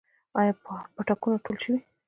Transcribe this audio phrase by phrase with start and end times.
[0.39, 0.53] آیا
[0.95, 1.79] پاټکونه ټول شوي؟